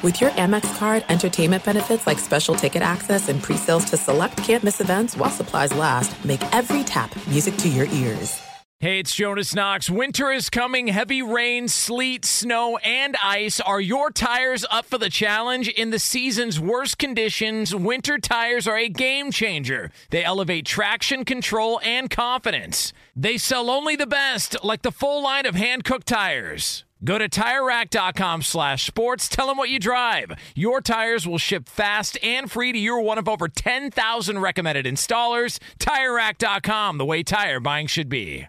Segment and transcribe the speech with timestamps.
[0.00, 4.80] With your Amex card, entertainment benefits like special ticket access and pre-sales to select campus
[4.80, 8.40] events while supplies last, make every tap music to your ears.
[8.78, 9.90] Hey, it's Jonas Knox.
[9.90, 10.86] Winter is coming.
[10.86, 13.58] Heavy rain, sleet, snow, and ice.
[13.58, 15.66] Are your tires up for the challenge?
[15.66, 19.90] In the season's worst conditions, winter tires are a game changer.
[20.10, 22.92] They elevate traction, control, and confidence.
[23.16, 26.84] They sell only the best, like the full line of Hankook tires.
[27.04, 29.28] Go to TireRack.com slash sports.
[29.28, 30.32] Tell them what you drive.
[30.54, 35.58] Your tires will ship fast and free to your one of over 10,000 recommended installers.
[35.78, 38.46] TireRack.com, the way tire buying should be.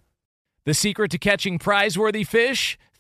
[0.66, 2.78] The secret to catching prize-worthy fish?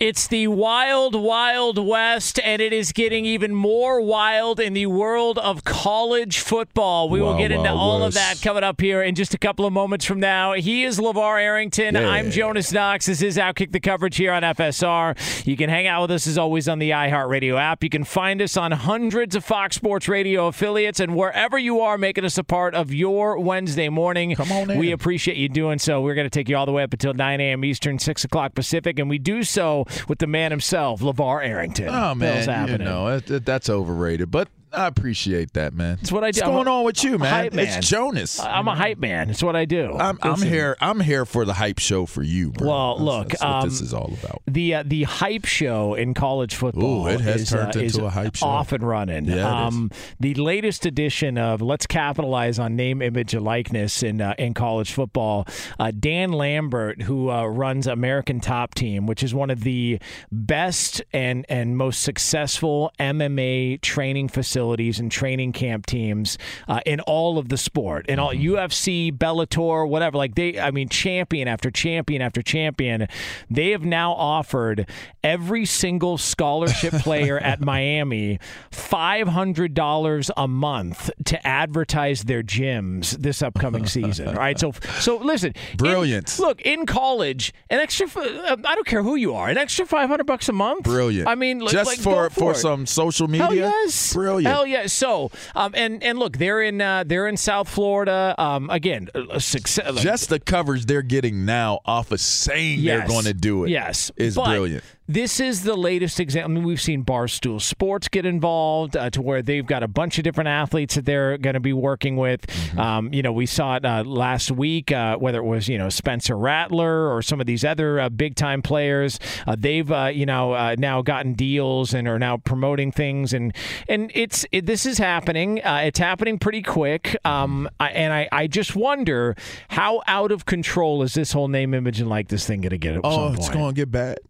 [0.00, 5.36] It's the wild, wild west, and it is getting even more wild in the world
[5.36, 7.10] of college football.
[7.10, 9.74] We will get into all of that coming up here in just a couple of
[9.74, 10.54] moments from now.
[10.54, 11.96] He is LeVar Arrington.
[11.96, 12.08] Yeah.
[12.08, 13.04] I'm Jonas Knox.
[13.04, 15.46] This is Outkick the Coverage here on FSR.
[15.46, 17.84] You can hang out with us as always on the iHeartRadio app.
[17.84, 21.98] You can find us on hundreds of Fox Sports Radio affiliates and wherever you are
[21.98, 24.34] making us a part of your Wednesday morning.
[24.34, 24.78] Come on in.
[24.78, 26.00] We appreciate you doing so.
[26.00, 27.66] We're going to take you all the way up until 9 a.m.
[27.66, 31.88] Eastern, 6 o'clock Pacific, and we do so with the man himself, LeVar Arrington.
[31.88, 32.38] Oh man,
[32.70, 35.98] you know it, it- that's overrated, but I appreciate that, man.
[36.00, 36.40] It's what I do.
[36.40, 37.48] What's I'm going a- on with you, man?
[37.52, 37.66] man.
[37.66, 38.38] It's Jonas.
[38.38, 39.28] I'm a hype man.
[39.30, 39.94] It's what I do.
[39.98, 40.76] I'm, I'm here.
[40.80, 42.68] I'm here for the hype show for you, bro.
[42.68, 44.42] Well, That's- look, that's what this um, is all about.
[44.46, 48.04] The uh, the hype show in college football Ooh, it has is, turned uh, into
[48.04, 48.46] a hype show.
[48.46, 49.24] off and running.
[49.24, 54.34] Yeah, um, the latest edition of Let's Capitalize on Name, Image, and Likeness in uh,
[54.38, 55.46] in college football.
[55.80, 59.98] Uh, Dan Lambert, who uh, runs American Top Team, which is one of the
[60.30, 66.36] best and and most successful MMA training facilities and training camp teams
[66.68, 70.18] uh, in all of the sport, in all UFC, Bellator, whatever.
[70.18, 73.06] Like they, I mean, champion after champion after champion.
[73.48, 74.88] They have now offered
[75.24, 78.38] every single scholarship player at Miami
[78.70, 84.28] five hundred dollars a month to advertise their gyms this upcoming season.
[84.28, 86.38] All right, so so listen, in- Brilliant.
[86.38, 88.06] look, in college, an extra.
[88.08, 90.84] uh, I don't care who you are, an extra five hundred bucks a month.
[90.84, 91.28] Brilliant.
[91.28, 92.56] I mean, like- just like, for for it.
[92.56, 93.46] some social media.
[93.46, 94.49] Hell yes, Brilliant.
[94.50, 94.86] Hell yeah!
[94.86, 98.34] So, um, and and look, they're in uh, they're in South Florida.
[98.38, 99.92] Um, again, a success.
[99.94, 103.70] like- Just the coverage they're getting now off of saying they're going to do it.
[103.70, 104.84] Yes, is But brilliant.
[105.10, 106.52] This is the latest example.
[106.52, 110.18] I mean, we've seen Barstool Sports get involved uh, to where they've got a bunch
[110.18, 112.46] of different athletes that they're going to be working with.
[112.46, 112.78] Mm-hmm.
[112.78, 115.88] Um, you know, we saw it uh, last week, uh, whether it was you know
[115.88, 119.18] Spencer Rattler or some of these other uh, big time players.
[119.48, 123.52] Uh, they've uh, you know uh, now gotten deals and are now promoting things, and
[123.88, 125.60] and it's it, this is happening.
[125.64, 127.16] Uh, it's happening pretty quick.
[127.24, 129.34] Um, I, and I I just wonder
[129.70, 132.78] how out of control is this whole name, image, and like this thing going to
[132.78, 134.20] get at Oh, it's going to get bad.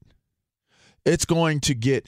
[1.04, 2.06] It's going to get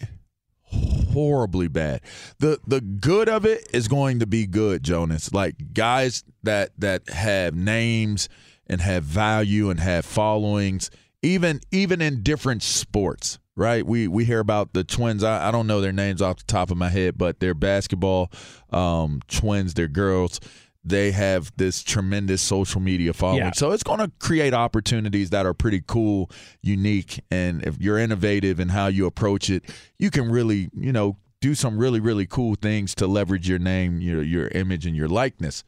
[0.64, 2.00] horribly bad.
[2.38, 5.32] The the good of it is going to be good, Jonas.
[5.32, 8.28] Like guys that that have names
[8.66, 10.90] and have value and have followings,
[11.22, 13.38] even even in different sports.
[13.54, 15.22] Right, we we hear about the twins.
[15.22, 18.32] I, I don't know their names off the top of my head, but they're basketball
[18.70, 19.74] um, twins.
[19.74, 20.40] They're girls.
[20.84, 23.38] They have this tremendous social media following.
[23.38, 23.52] Yeah.
[23.52, 26.30] So it's going to create opportunities that are pretty cool,
[26.60, 29.64] unique, and if you're innovative in how you approach it,
[29.98, 34.00] you can really, you know, do some really really cool things to leverage your name,
[34.00, 35.64] your your image and your likeness.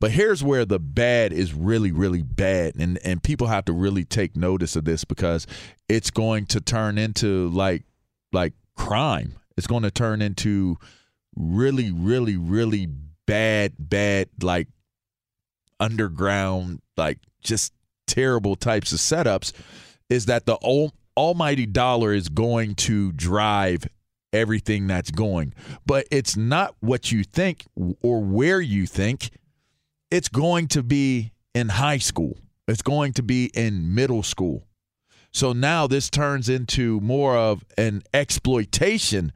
[0.00, 2.74] But here's where the bad is really, really bad.
[2.76, 5.46] And and people have to really take notice of this because
[5.88, 7.84] it's going to turn into like
[8.32, 9.36] like crime.
[9.56, 10.76] It's going to turn into
[11.36, 12.88] really, really, really
[13.32, 14.68] bad, bad, like
[15.80, 17.72] underground, like just
[18.06, 19.52] terrible types of setups.
[20.10, 23.86] Is that the al- almighty dollar is going to drive
[24.34, 25.54] everything that's going.
[25.86, 27.64] But it's not what you think
[28.02, 29.30] or where you think.
[30.10, 32.36] It's going to be in high school.
[32.68, 34.66] It's going to be in middle school.
[35.32, 39.32] So now this turns into more of an exploitation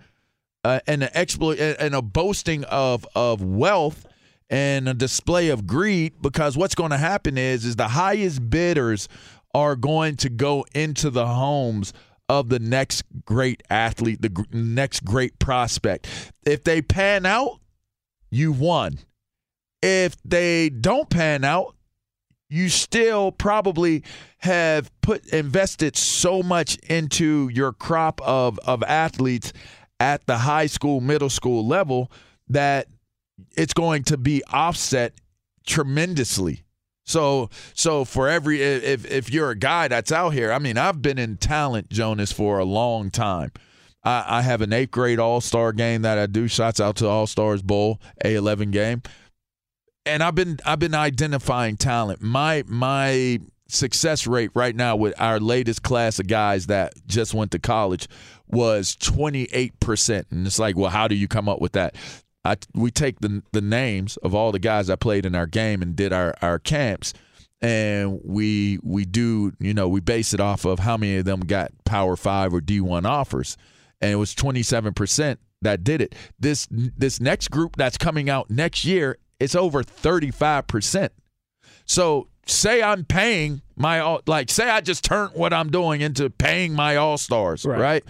[0.66, 4.04] uh, and an exploit and a boasting of of wealth
[4.50, 9.08] and a display of greed because what's going to happen is is the highest bidders
[9.54, 11.92] are going to go into the homes
[12.28, 16.32] of the next great athlete, the next great prospect.
[16.44, 17.60] If they pan out,
[18.28, 18.98] you won.
[19.82, 21.76] If they don't pan out,
[22.48, 24.02] you still probably
[24.38, 29.52] have put invested so much into your crop of of athletes
[30.00, 32.10] at the high school, middle school level
[32.48, 32.88] that
[33.56, 35.14] it's going to be offset
[35.66, 36.62] tremendously.
[37.04, 41.00] So so for every if if you're a guy that's out here, I mean, I've
[41.00, 43.52] been in talent, Jonas, for a long time.
[44.02, 46.48] I, I have an eighth grade All Star game that I do.
[46.48, 49.02] Shots out to All Stars Bowl A eleven game,
[50.04, 52.22] and I've been I've been identifying talent.
[52.22, 57.50] My my success rate right now with our latest class of guys that just went
[57.50, 58.08] to college
[58.46, 60.24] was 28%.
[60.30, 61.96] And it's like, well, how do you come up with that?
[62.44, 65.82] I, we take the the names of all the guys that played in our game
[65.82, 67.12] and did our, our camps
[67.60, 71.40] and we we do you know we base it off of how many of them
[71.40, 73.56] got power 5 or D1 offers
[74.00, 78.84] and it was 27% that did it this this next group that's coming out next
[78.84, 81.08] year it's over 35%
[81.86, 86.72] so say I'm paying my like say I just turned what I'm doing into paying
[86.72, 87.78] my all stars right.
[87.78, 88.04] right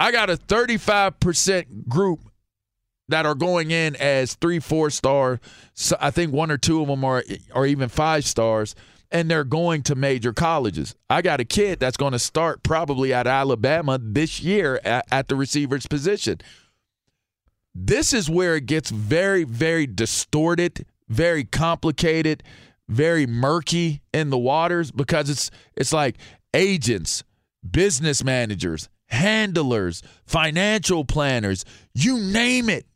[0.00, 2.20] I got a 35% group
[3.08, 5.40] that are going in as three, four star.
[5.74, 7.22] So I think one or two of them are,
[7.54, 8.74] or even five stars,
[9.10, 10.94] and they're going to major colleges.
[11.08, 15.28] I got a kid that's going to start probably at Alabama this year at, at
[15.28, 16.40] the receiver's position.
[17.74, 22.42] This is where it gets very, very distorted, very complicated,
[22.88, 26.16] very murky in the waters because it's it's like
[26.52, 27.24] agents,
[27.68, 31.64] business managers, handlers, financial planners,
[31.94, 32.86] you name it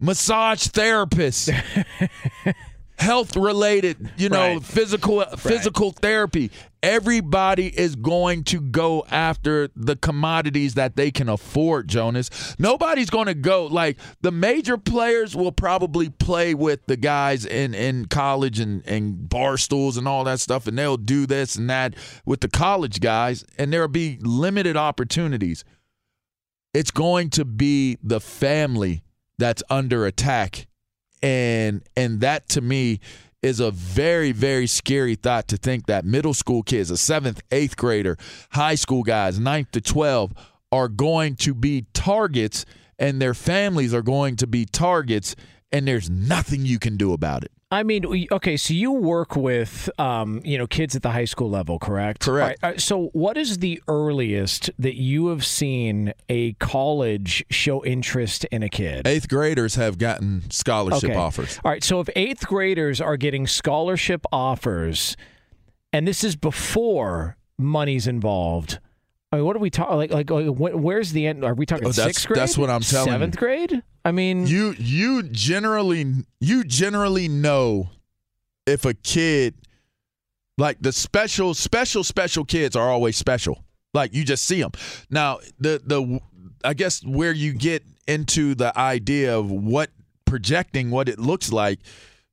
[0.00, 1.52] massage therapists,
[2.98, 4.62] health related, you know, right.
[4.64, 5.98] physical physical right.
[6.00, 6.50] therapy.
[6.82, 12.56] Everybody is going to go after the commodities that they can afford, Jonas.
[12.58, 17.74] Nobody's going to go like the major players will probably play with the guys in
[17.74, 21.68] in college and and bar stools and all that stuff and they'll do this and
[21.68, 21.94] that
[22.24, 25.64] with the college guys and there'll be limited opportunities.
[26.72, 29.02] It's going to be the family
[29.36, 30.66] that's under attack
[31.22, 33.00] and and that to me
[33.42, 37.76] is a very very scary thought to think that middle school kids a seventh eighth
[37.76, 38.16] grader
[38.50, 40.32] high school guys ninth to 12
[40.72, 42.64] are going to be targets
[42.98, 45.34] and their families are going to be targets
[45.72, 49.88] and there's nothing you can do about it I mean, okay, so you work with,
[49.96, 52.22] um, you know, kids at the high school level, correct?
[52.22, 52.60] Correct.
[52.64, 58.44] Right, uh, so, what is the earliest that you have seen a college show interest
[58.46, 59.06] in a kid?
[59.06, 61.18] Eighth graders have gotten scholarship okay.
[61.18, 61.60] offers.
[61.64, 65.16] All right, so if eighth graders are getting scholarship offers,
[65.92, 68.80] and this is before money's involved.
[69.32, 69.96] I mean, what are we talking?
[69.96, 71.44] Like, like, like, where's the end?
[71.44, 72.38] Are we talking oh, sixth grade?
[72.38, 73.82] That's what I'm telling Seventh grade?
[74.04, 77.90] I mean, you you generally you generally know
[78.66, 79.54] if a kid
[80.58, 83.64] like the special special special kids are always special.
[83.94, 84.72] Like you just see them.
[85.10, 86.20] Now the the
[86.64, 89.90] I guess where you get into the idea of what
[90.24, 91.80] projecting what it looks like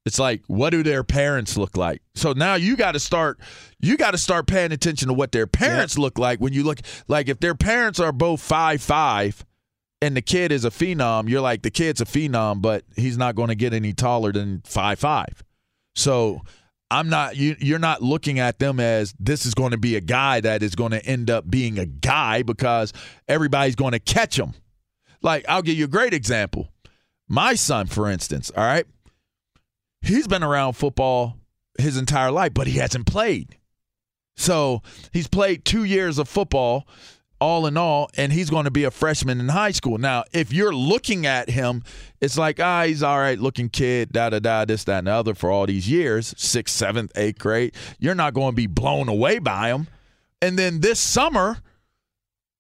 [0.08, 3.40] it's like what do their parents look like so now you got to start
[3.80, 6.02] you got to start paying attention to what their parents yep.
[6.02, 9.46] look like when you look like if their parents are both five five
[10.02, 13.36] and the kid is a phenom, you're like the kid's a phenom, but he's not
[13.36, 15.44] going to get any taller than five five.
[15.96, 16.42] So
[16.92, 20.02] I'm not you you're not looking at them as this is going to be a
[20.02, 22.94] guy that is going to end up being a guy because
[23.28, 24.54] everybody's going to catch him.
[25.22, 26.70] Like I'll give you a great example.
[27.28, 28.86] My son, for instance, all right,
[30.02, 31.38] he's been around football
[31.78, 33.58] his entire life, but he hasn't played.
[34.36, 36.88] So he's played two years of football
[37.40, 39.98] all in all, and he's going to be a freshman in high school.
[39.98, 41.84] Now, if you're looking at him,
[42.20, 45.12] it's like, ah, he's all right looking kid, da da da, this, that, and the
[45.12, 47.76] other for all these years, sixth, seventh, eighth grade.
[48.00, 49.88] You're not going to be blown away by him.
[50.42, 51.58] And then this summer,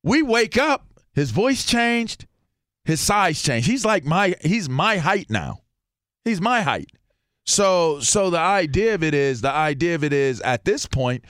[0.04, 2.28] we wake up, his voice changed,
[2.86, 3.68] his size changed.
[3.68, 5.62] He's like my he's my height now.
[6.24, 6.90] He's my height.
[7.48, 11.24] So so the idea of it is the idea of it is at this point,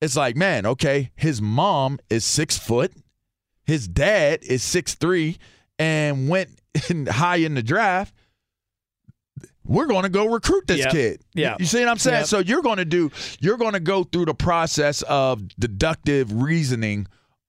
[0.00, 2.92] it's like, man, okay, his mom is six foot,
[3.64, 5.38] his dad is six three,
[5.78, 6.50] and went
[6.88, 8.14] in, high in the draft.
[9.66, 10.90] We're going to go recruit this Yep.
[10.90, 11.22] kid.
[11.34, 11.56] Yeah.
[11.60, 12.20] You see what I'm saying?
[12.20, 12.26] Yep.
[12.26, 17.06] So you're going to do you're going to go through the process of deductive reasoning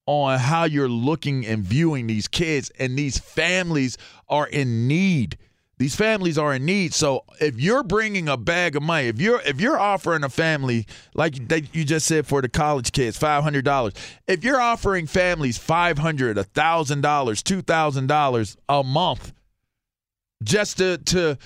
[0.08, 5.38] on how you're looking and viewing these kids and these families are in need.
[5.81, 6.93] These families are in need.
[6.93, 10.85] So if you're bringing a bag of money, if you're if you're offering a family
[11.15, 11.35] like
[11.75, 13.93] you just said for the college kids, five hundred dollars.
[14.27, 19.33] If you're offering families five hundred, a thousand dollars, two thousand dollars a month,
[20.43, 21.39] just to to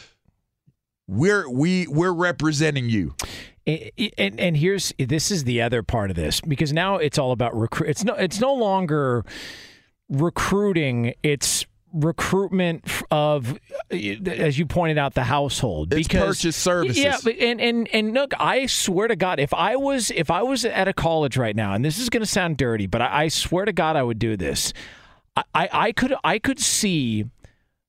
[1.08, 3.16] we're we we're representing you.
[3.68, 7.32] I- And and here's this is the other part of this because now it's all
[7.32, 7.90] about recruit.
[7.90, 9.24] It's no it's no longer
[10.10, 11.14] recruiting.
[11.24, 11.66] It's
[11.96, 13.60] recruitment of,
[13.92, 15.94] uh, as you pointed out, the household.
[15.94, 16.98] It's because purchase services.
[16.98, 20.66] Yeah, and and and look, I swear to God, if I was if I was
[20.66, 23.28] at a college right now, and this is going to sound dirty, but I, I
[23.30, 24.74] swear to God, I would do this.
[25.36, 27.26] I, I I could I could see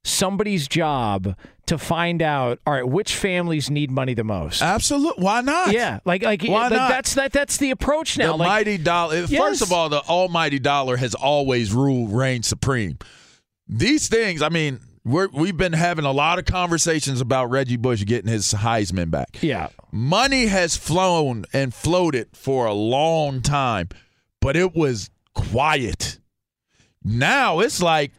[0.05, 1.37] somebody's job
[1.67, 5.25] to find out all right which families need money the most Absolutely.
[5.25, 5.73] Why not?
[5.73, 6.89] yeah like like Why like, not?
[6.89, 9.17] that's that that's the approach now the like, mighty dollar.
[9.17, 9.37] Yes.
[9.37, 12.99] First of all, the almighty dollar has always ruled, reign supreme.
[13.69, 18.05] These things, I mean, we're, we've been having a lot of conversations about Reggie Bush
[18.05, 19.39] getting his Heisman back.
[19.41, 23.89] yeah Money has flown and floated for a long time,
[24.41, 26.19] but it was quiet.
[27.03, 28.13] Now it's like,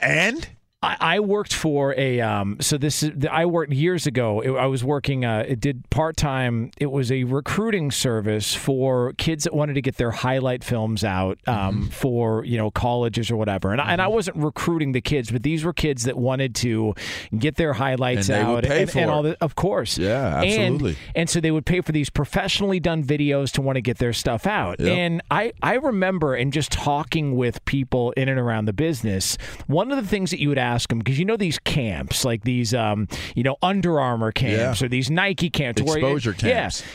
[0.00, 0.46] and
[0.82, 4.40] I, I worked for a um, so this is I worked years ago.
[4.40, 5.26] It- I was working.
[5.26, 6.70] Uh, it did part time.
[6.78, 11.38] It was a recruiting service for kids that wanted to get their highlight films out
[11.46, 11.88] um, Mm-hmm.
[11.90, 13.72] for you know colleges or whatever.
[13.72, 16.94] And I, and I wasn't recruiting the kids, but these were kids that wanted to
[17.36, 19.98] get their highlights And they out would pay and, for and all the, of course.
[19.98, 20.96] Yeah, And- absolutely.
[21.14, 24.12] And, so they would pay for these professionally done videos to want to get their
[24.14, 24.80] stuff out.
[24.80, 24.96] Yep.
[24.96, 29.36] And I I remember and just talking with people in and around the business.
[29.66, 32.42] One of the things that you would ask them because you know these camps like
[32.44, 34.86] these um you know Under Armour camps Yeah.
[34.86, 36.80] or these Nike camps where- Exposure camps.
[36.82, 36.86] Yeah.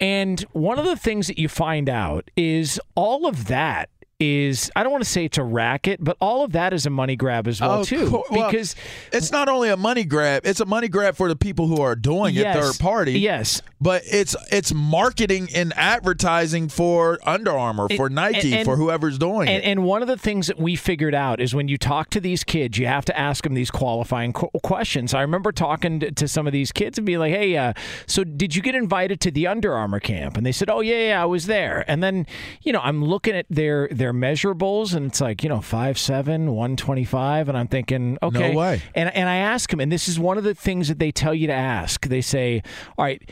[0.00, 3.88] And one of the things that you find out is all of that
[4.22, 6.90] is I don't want to say it's a racket, but all of that is a
[6.90, 8.22] money grab as well Oh, too.
[8.30, 8.76] Well, because
[9.12, 11.96] it's not only a money grab; it's a money grab for the people who are
[11.96, 13.18] doing yes, it, third party.
[13.18, 13.62] Yes.
[13.80, 19.48] but it's it's marketing and advertising for Under Armour, for Nike, and- for whoever's doing
[19.48, 19.66] And, it.
[19.66, 22.44] and one of the things that we figured out is when you talk to these
[22.44, 25.14] kids, you have to ask them these qualifying qu- questions.
[25.14, 27.72] I remember talking to, to some of these kids and be like, "Hey, uh,
[28.06, 31.08] so did you get invited to the Under Armour camp?" And they said, "Oh yeah,
[31.08, 32.26] yeah, I was there." And then,
[32.62, 36.52] you know, I'm looking at their their measurables, and it's like, you know, five seven,
[36.52, 38.82] one twenty five, and I'm thinking, okay, way.
[38.94, 41.34] And and I ask them, and this is one of the things that they tell
[41.34, 42.06] you to ask.
[42.06, 42.62] They say,
[42.98, 43.22] "All right."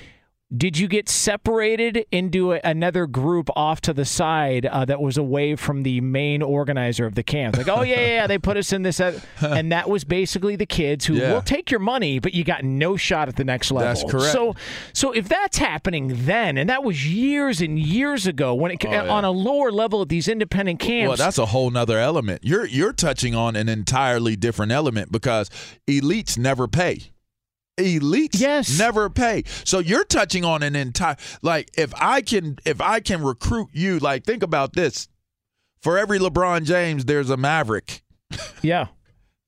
[0.57, 5.17] Did you get separated into a, another group off to the side uh, that was
[5.17, 7.57] away from the main organizer of the camp?
[7.57, 10.57] Like, oh yeah, yeah, yeah, they put us in this, uh, and that was basically
[10.57, 11.35] the kids who Yeah.
[11.35, 13.87] will take your money, but you got no shot at the next level.
[13.89, 14.33] That's correct.
[14.33, 14.57] So,
[14.93, 18.91] so if that's happening then, and that was years and years ago, when it Oh,
[18.91, 19.09] yeah.
[19.09, 22.41] on a lower level at these independent camps, Well, that's a whole nother element.
[22.43, 25.49] You're you're touching on an entirely different element because
[25.87, 27.13] elites never pay.
[27.83, 28.79] Elites Yes.
[28.79, 29.45] never pay.
[29.65, 33.99] So you're touching on an entire like if I can if I can recruit you,
[33.99, 35.09] like think about this.
[35.83, 38.03] For every LeBron James, there's a Maverick.
[38.63, 38.89] yeah,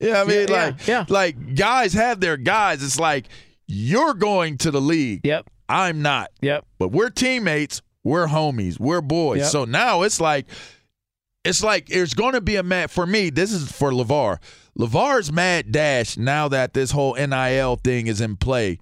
[0.00, 1.04] Yeah, I mean, Yeah, like, yeah.
[1.08, 2.82] like guys have their guys.
[2.82, 3.26] It's like
[3.66, 5.20] you're going to the league.
[5.24, 6.30] yep, I'm not.
[6.40, 7.82] yep, But we're teammates.
[8.04, 8.80] We're homies.
[8.80, 9.40] We're boys.
[9.40, 9.48] Yep.
[9.50, 10.46] So now it's like,
[11.44, 12.90] it's like there's going to be a mad.
[12.90, 14.38] For me, this is for Levar.
[14.74, 18.78] Levar's mad dash now that this whole NIL thing is in play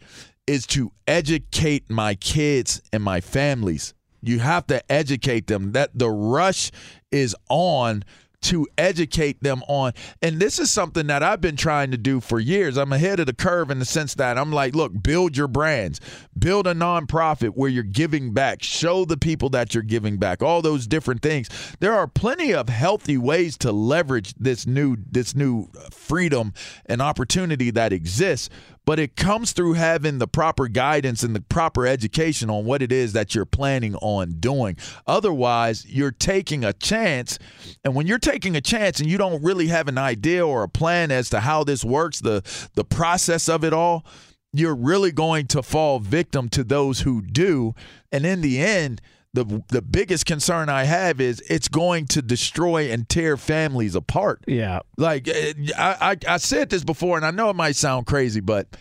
[0.47, 3.94] is to educate my kids and my families.
[4.23, 5.73] You have to educate them.
[5.73, 6.70] That the rush
[7.11, 8.04] is on
[8.42, 9.92] to educate them on.
[10.23, 12.76] And this is something that I've been trying to do for years.
[12.76, 16.00] I'm ahead of the curve in the sense that I'm like, look, build your brands,
[16.38, 20.62] build a nonprofit where you're giving back, show the people that you're giving back, all
[20.62, 21.49] those different things.
[21.80, 26.52] There are plenty of healthy ways to leverage this new this new freedom
[26.87, 28.49] and opportunity that exists.
[28.90, 32.90] But it comes through having the proper guidance and the proper education on what it
[32.90, 34.76] is that you're planning on doing.
[35.06, 37.38] Otherwise, you're taking a chance,
[37.85, 40.68] and when you're taking a chance and you don't really have an idea or a
[40.68, 42.42] plan as to how this works, the
[42.75, 44.04] the process of it all,
[44.52, 47.76] you're really going to fall victim to those who do,
[48.11, 49.00] and in the end
[49.32, 54.44] the the biggest concern I have is it's going to destroy and tear families apart.
[54.46, 54.80] Yeah.
[54.96, 58.40] Like eh, I, I I said this before, and I know it might sound crazy,
[58.40, 58.76] but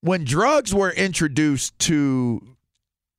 [0.00, 2.42] when drugs were introduced to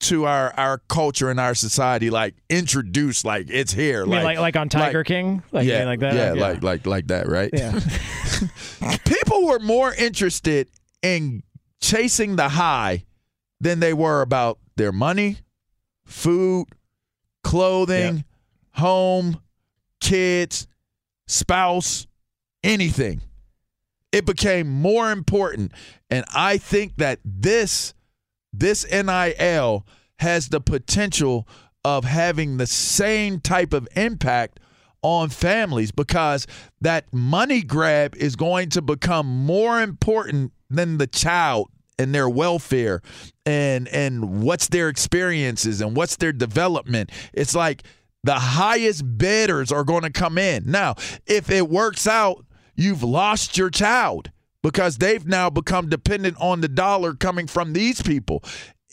[0.02, 4.56] to our our culture and our society, like introduced, like it's here, mean, like, like
[4.56, 6.14] on Tiger like- King, like yeah, like that.
[6.14, 7.50] yeah, like like like that, right?
[7.54, 7.80] yeah.
[9.06, 10.68] People were more interested
[11.02, 11.44] in
[11.82, 13.06] chasing the high
[13.60, 15.38] than they were about their money,
[16.06, 16.68] food,
[17.44, 18.26] clothing,
[18.72, 19.42] home,
[20.00, 20.68] kids,
[21.28, 22.08] spouse,
[22.64, 23.22] anything.
[24.12, 25.72] It became more important.
[26.10, 27.94] And I think that this
[28.52, 29.86] this NIL
[30.20, 31.48] has the potential
[31.84, 34.60] of having the same type of impact
[35.02, 36.48] on families because
[36.80, 41.70] that money grab is going to become more important than the child
[42.00, 43.02] and their welfare
[43.46, 47.12] and and what's their experiences and what's their development.
[47.34, 47.84] It's like
[48.24, 50.64] the highest bidders are going to come in.
[50.70, 50.96] Now,
[51.26, 52.46] if it works out,
[52.76, 54.32] you've lost your child
[54.62, 58.44] because they've now become dependent on the dollar coming from these people.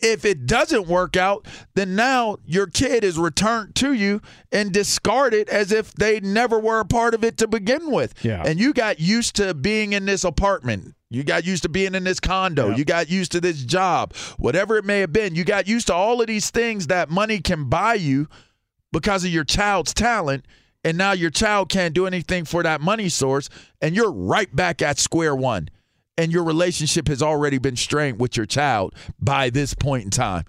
[0.02, 5.49] If it doesn't work out, then now your kid is returned to you and discarded
[5.50, 8.14] as if they never were a part of it to begin with.
[8.25, 8.42] Yeah.
[8.45, 10.95] And you got used to being in this apartment.
[11.11, 12.71] You got used to being in this condo.
[12.71, 12.76] Yeah.
[12.76, 15.35] You got used to this job, whatever it may have been.
[15.35, 18.29] You got used to all of these things that money can buy you
[18.93, 20.47] because of your child's talent.
[20.85, 23.50] And now your child can't do anything for that money source.
[23.83, 25.69] And you're right back at square one.
[26.17, 30.45] And your relationship has already been strained with your child by this point in time.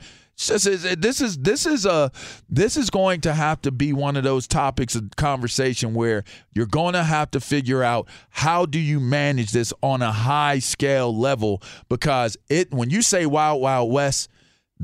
[0.50, 2.12] It's is this is this is a
[2.50, 6.66] this is going to have to be one of those topics of conversation where you're
[6.66, 11.16] going to have to figure out how do you manage this on a high scale
[11.16, 14.30] level because it when you say wild wild west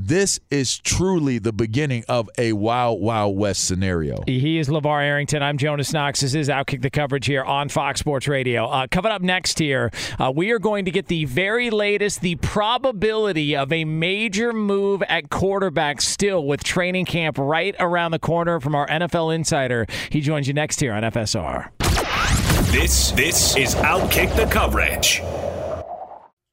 [0.00, 5.42] this is truly the beginning of a wild wild west scenario He is LeVar Arrington.
[5.42, 6.20] I'm Jonas Knox.
[6.20, 8.66] This is Outkick the coverage here on Fox Sports Radio.
[8.66, 12.36] Uh, coming up next here, uh, we are going to get the very latest, the
[12.36, 18.60] probability of a major move at quarterback still with training camp right around the corner
[18.60, 19.84] from our NFL insider.
[20.10, 21.70] He joins you next here on FSR.
[22.70, 25.22] This this is Outkick the coverage.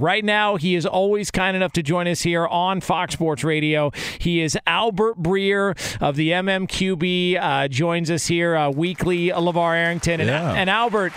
[0.00, 3.92] Right now, he is always kind enough to join us here on Fox Sports Radio.
[4.18, 10.20] He is Albert Breer of the MMQB, uh, joins us here uh, weekly, LeVar Arrington.
[10.20, 10.52] And, Yeah.
[10.54, 11.12] and Albert,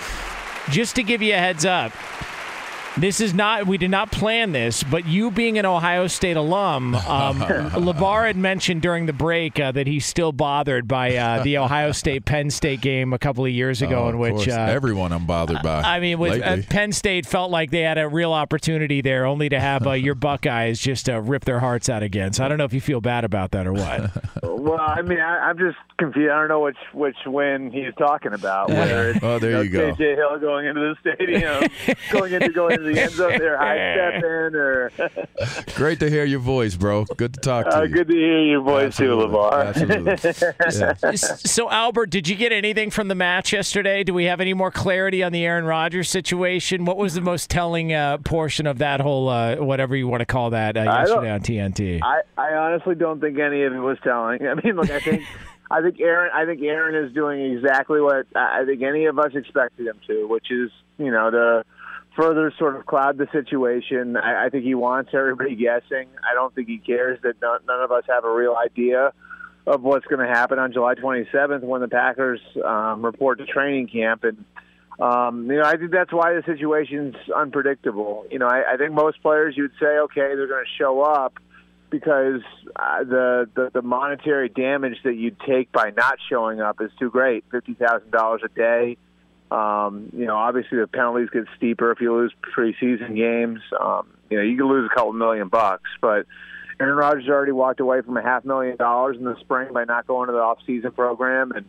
[0.69, 1.93] just to give you a heads up,
[2.97, 6.93] this is not, we did not plan this, but you being an Ohio State alum,
[6.95, 7.01] um,
[7.41, 11.91] LeVar had mentioned during the break uh, that he's still bothered by uh, the Ohio
[11.91, 14.47] State Penn State game a couple of years ago, Oh, in which course.
[14.49, 15.81] uh, everyone I'm bothered by.
[15.81, 16.57] I mean, with uh.
[16.69, 20.15] Penn State felt like they had a real opportunity there, only to have uh, your
[20.15, 22.33] Buckeyes just uh, rip their hearts out again.
[22.33, 24.11] So I don't know if you feel bad about that or what.
[24.43, 26.29] Well, I mean, I, I'm just confused.
[26.31, 28.69] I don't know which which win he's talking about.
[28.69, 29.91] Whether it's Oh, there you go.
[29.93, 33.75] KJ Hill going into the stadium, going into going into the end zone there, high
[33.75, 34.91] step in, or
[35.75, 37.05] Great to hear your voice, bro.
[37.17, 37.89] Good to talk to uh, you.
[37.89, 39.37] good to hear your voice too, Absolutely.
[39.37, 40.55] Levar.
[40.59, 41.11] Absolutely.
[41.11, 41.15] Yeah.
[41.15, 44.03] so Albert, did you get anything from the match yesterday?
[44.03, 46.85] Do we have any more clarity on the Aaron Rodgers situation?
[46.85, 50.25] What was the most telling uh, portion of that whole uh, whatever you want to
[50.25, 52.01] call that uh, yesterday on TNT?
[52.03, 54.45] I, I honestly don't think any of it was telling.
[54.47, 55.23] I mean, look, I think
[55.71, 59.17] I think Aaron I think Aaron is doing exactly what I I think any of
[59.17, 61.65] us expected him to, which is you know to
[62.15, 64.17] further sort of cloud the situation.
[64.17, 66.07] I, I think he wants everybody guessing.
[66.29, 69.13] I don't think he cares that none, none of us have a real idea
[69.65, 73.87] of what's going to happen on July 27th when the Packers um, report to training
[73.87, 74.43] camp and.
[74.99, 78.27] Um, you know, I think that's why the situation's unpredictable.
[78.29, 81.33] You know, I, I think most players you'd say, okay, they're going to show up,
[81.93, 82.41] because
[82.75, 87.11] uh, the, the the monetary damage that you'd take by not showing up is too
[87.11, 87.45] great.
[87.51, 88.97] Fifty thousand dollars a day.
[89.53, 93.59] Um, you know, obviously the penalties get steeper if you lose preseason games.
[93.79, 96.25] Um, you know, you can lose a couple million bucks, but
[96.79, 100.07] Aaron Rodgers already walked away from a half million dollars in the spring by not
[100.07, 101.65] going to the off-season program, and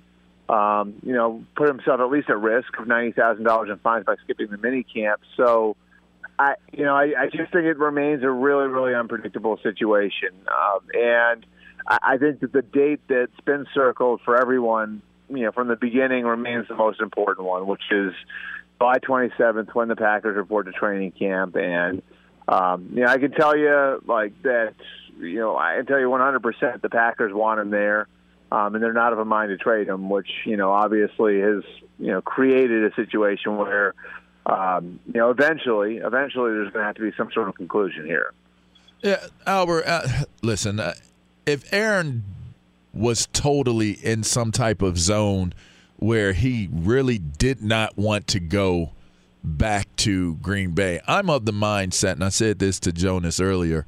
[0.48, 4.06] um, you know, put himself at least at risk of ninety thousand dollars in fines
[4.06, 5.20] by skipping the mini camp.
[5.36, 5.76] So.
[6.36, 10.80] I, you know, I, I just think it remains a really, really unpredictable situation, um,
[10.92, 11.46] and
[11.86, 15.00] I, I think that the date that's been circled for everyone,
[15.36, 18.12] you know, from the beginning remains the most important one, which is
[18.78, 22.02] by 27th when the Packers report to training camp, and
[22.48, 24.74] um, you know, I can tell you like that,
[25.18, 28.08] you know, I can tell you 100% the Packers want him there.
[28.52, 31.64] um, and they're not of a mind to trade him, which you know obviously has
[31.98, 33.94] you know created a situation where
[34.46, 38.04] um, you know eventually, eventually there's going to have to be some sort of conclusion
[38.06, 38.32] here.
[39.02, 39.84] Yeah, Albert.
[39.86, 40.08] Uh,
[40.42, 40.94] listen, uh,
[41.46, 42.22] if Aaron
[42.94, 45.52] was totally in some type of zone
[45.96, 48.92] where he really did not want to go
[49.42, 53.86] back to Green Bay, I'm of the mindset, and I said this to Jonas earlier.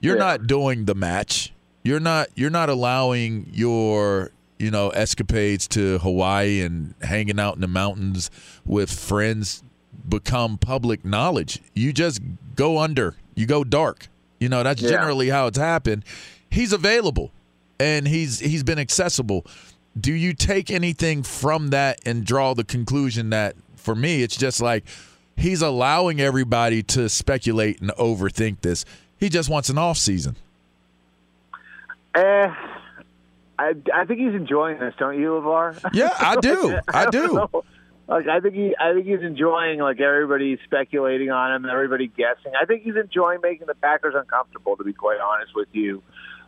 [0.00, 0.24] You're Yeah.
[0.24, 1.52] not doing the match.
[1.84, 2.28] You're not.
[2.36, 8.30] You're not allowing your you know escapades to Hawaii and hanging out in the mountains
[8.64, 9.62] with friends
[10.08, 11.60] become public knowledge.
[11.74, 12.20] You just
[12.54, 13.14] go under.
[13.34, 14.08] You go dark.
[14.38, 14.90] You know that's Yeah.
[14.90, 16.04] generally how it's happened.
[16.50, 17.32] He's available,
[17.82, 19.44] and he's he's been accessible.
[19.98, 24.62] Do you take anything from that and draw the conclusion that for me it's just
[24.62, 24.84] like
[25.36, 28.84] he's allowing everybody to speculate and overthink this.
[29.18, 30.36] He just wants an off season.
[32.14, 32.54] Eh,
[33.58, 35.90] I, I think he's enjoying this, don't you, Levar?
[35.92, 36.78] Yeah, I do.
[36.88, 37.34] I don't do.
[37.34, 37.64] know.
[38.08, 42.52] Like I think he, I think he's enjoying like everybody speculating on him, everybody guessing.
[42.60, 44.76] I think he's enjoying making the Packers uncomfortable.
[44.76, 46.02] To be quite honest with you,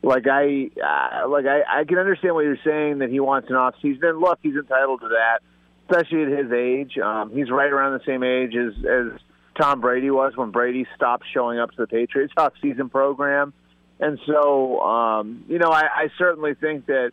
[0.05, 3.57] like I, uh, like I, I can understand what you're saying that he wants an
[3.57, 4.05] off season.
[4.05, 5.41] And look, he's entitled to that,
[5.89, 6.99] especially at his age.
[6.99, 9.21] Um, he's right around the same age as as
[9.61, 13.53] Tom Brady was when Brady stopped showing up to the Patriots off season program.
[14.01, 17.13] And so, um, you know, I, I certainly think that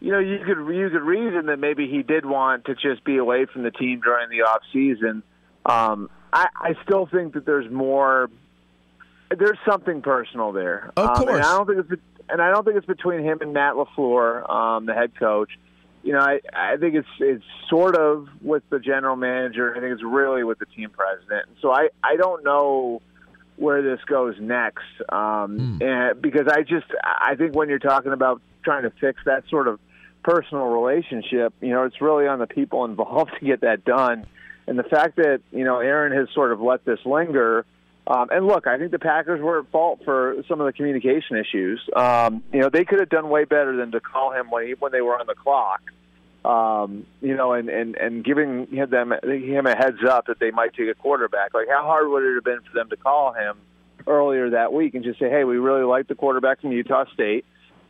[0.00, 3.18] you know, you could you could reason that maybe he did want to just be
[3.18, 5.22] away from the team during the off season.
[5.66, 8.30] Um, I, I still think that there's more.
[9.36, 10.92] There's something personal there.
[10.96, 11.30] Of um, course.
[11.30, 13.74] and I don't think it's be- and I don't think it's between him and Matt
[13.74, 15.50] LaFleur, um, the head coach.
[16.02, 19.76] You know, I, I think it's it's sort of with the general manager.
[19.76, 21.48] I think it's really with the team president.
[21.60, 23.02] So I I don't know
[23.56, 24.86] where this goes next.
[25.10, 29.44] Um, and because I just I think when you're talking about trying to fix that
[29.50, 29.78] sort of
[30.22, 34.26] personal relationship, you know, it's really on the people involved to get that done.
[34.66, 37.66] And the fact that you know Aaron has sort of let this linger.
[38.10, 41.36] Um, and look, I think the Packers were at fault for some of the communication
[41.36, 41.80] issues.
[41.94, 44.74] Um, you know, they could have done way better than to call him when he,
[44.74, 45.80] when they were on the clock.
[46.44, 50.74] Um, you know, and, and, and giving them him a heads up that they might
[50.74, 51.54] take a quarterback.
[51.54, 53.58] Like, how hard would it have been for them to call him
[54.06, 57.44] earlier that week and just say, "Hey, we really like the quarterback from Utah State.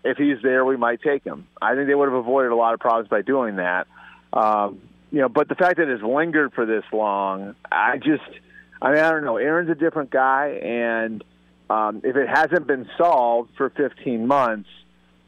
[0.05, 2.75] If he's there, we might take him." I think they would have avoided a lot
[2.75, 3.87] of problems by doing that.
[4.33, 4.81] Um,
[5.13, 8.41] you know, but the fact that it's lingered for this long, I just,
[8.83, 9.37] I mean, I don't know.
[9.37, 11.23] Aaron's a different guy, and
[11.69, 14.69] um, if it hasn't been solved for 15 months,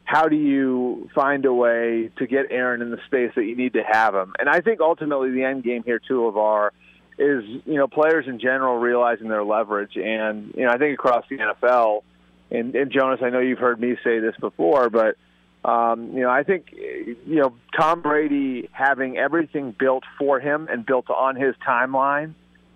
[0.05, 3.73] how do you find a way to get Aaron in the space that you need
[3.73, 4.33] to have him?
[4.39, 6.73] And I think ultimately the end game here too of our
[7.17, 11.25] is you know players in general realizing their leverage, and you know I think across
[11.29, 12.03] the NFL,
[12.51, 15.15] and, and Jonas, I know you've heard me say this before, but
[15.63, 20.85] um, you know I think you know Tom Brady having everything built for him and
[20.85, 22.33] built on his timeline.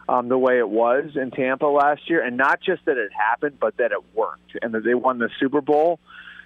[0.10, 3.58] Um, the way it was in Tampa last year, and not just that it happened,
[3.60, 6.00] but that it worked and that they won the Super Bowl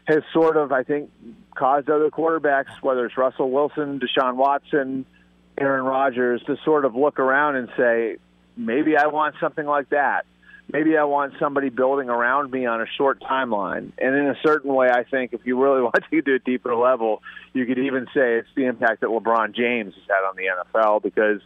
[0.05, 1.11] has sort of, I think,
[1.55, 5.05] caused other quarterbacks, whether it's Russell Wilson, Deshaun Watson,
[5.57, 8.17] Aaron Rodgers, to sort of look around and say,
[8.57, 10.25] maybe I want something like that.
[10.71, 13.91] Maybe I want somebody building around me on a short timeline.
[13.97, 16.75] And in a certain way, I think if you really want to do a deeper
[16.75, 17.21] level,
[17.53, 21.03] you could even say it's the impact that LeBron James has had on the NFL
[21.03, 21.41] because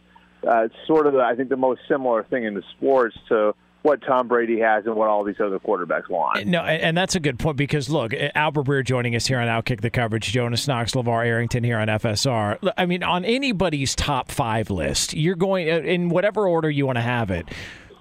[0.46, 3.54] uh, sort of, the, I think, the most similar thing in the sports to
[3.86, 6.44] what Tom Brady has and what all these other quarterbacks want.
[6.44, 9.46] No, and and that's a good point because look, Albert Breer joining us here on
[9.46, 12.72] Outkick the Coverage, Jonas Knox, LeVar Arrington here on FSR.
[12.76, 16.96] I mean, on anybody's top five list, you're going uh, in whatever order you want
[16.96, 17.48] to have it.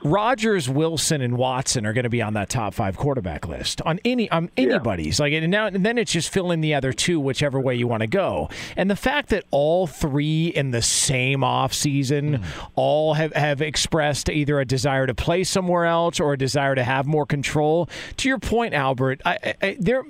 [0.05, 3.99] Rodgers, Wilson, and Watson are going to be on that top five quarterback list on
[4.05, 5.19] any on anybody's.
[5.19, 7.87] Like and now and then it's just fill in the other two, whichever way you
[7.87, 8.47] want to go.
[8.77, 12.43] And the fact that all three in the same off season hmm.
[12.75, 16.83] all have, have expressed either a desire to play somewhere else or a desire to
[16.83, 17.89] have more control.
[18.17, 20.03] To your point, Albert, I, I, I, there.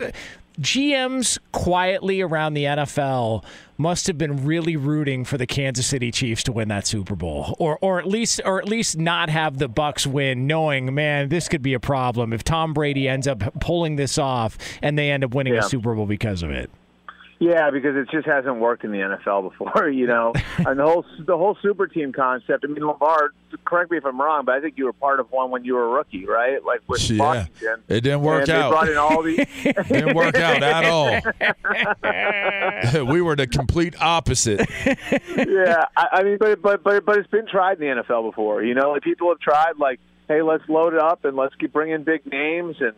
[0.59, 3.43] GMs quietly around the NFL
[3.77, 7.55] must have been really rooting for the Kansas City Chiefs to win that Super Bowl,
[7.59, 11.47] or or at least or at least not have the Bucs win, knowing man this
[11.49, 15.23] could be a problem if Tom Brady ends up pulling this off and they end
[15.23, 15.59] up winning Yeah.
[15.59, 16.69] a Super Bowl because of it.
[17.37, 20.31] Yeah, because it just hasn't worked in the NFL before, you know.
[20.57, 22.63] and the whole the whole super team concept.
[22.63, 23.33] I mean, Lamar,
[23.65, 25.73] correct me if I'm wrong, but I think you were part of one when you
[25.75, 26.63] were a rookie, right?
[26.63, 27.19] Like with Yeah.
[27.19, 27.83] Washington.
[27.89, 28.71] It didn't work and They out.
[28.71, 29.35] brought in all the.
[29.89, 31.11] Didn't work out at all.
[33.05, 34.67] we were the complete opposite.
[34.85, 38.63] yeah, I, I mean, but but but but it's been tried in the NFL before.
[38.63, 41.73] You know, like people have tried, like, hey, let's load it up and let's keep
[41.73, 42.93] bringing big names and.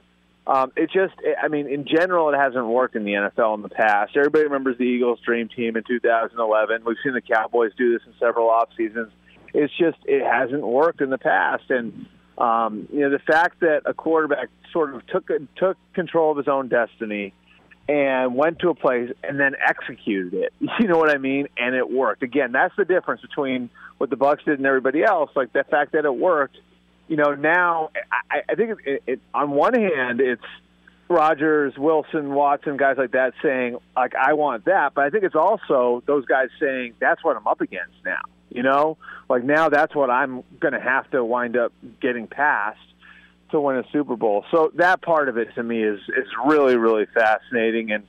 [0.48, 3.70] Um, it just, I mean, in general, it hasn't worked in the NFL in the
[3.70, 4.16] past.
[4.16, 6.84] Everybody remembers the Eagles' dream team in 2011.
[6.86, 9.12] We've seen the Cowboys do this in several off seasons.
[9.54, 11.70] It's just, it hasn't worked in the past.
[11.70, 12.06] And,
[12.38, 16.48] um, you know, the fact that a quarterback sort of took took control of his
[16.48, 17.34] own destiny
[17.90, 20.54] and went to a place and then executed it.
[20.80, 21.48] You know what I mean?
[21.58, 22.24] And it worked.
[22.24, 25.32] Again, that's the difference between what the Bucs did and everybody else.
[25.36, 26.58] Like the fact that it worked.
[27.08, 27.91] You know, now
[28.30, 30.43] I, I think it, it, on one hand it's
[31.10, 35.36] Rodgers, Wilson, Watson, guys like that saying like I want that, but I think it's
[35.36, 38.22] also those guys saying that's what I'm up against now.
[38.50, 38.98] You know,
[39.30, 42.80] like now that's what I'm going to have to wind up getting past
[43.52, 44.46] to win a Super Bowl.
[44.52, 48.04] So that part of it to me is is really really fascinating, and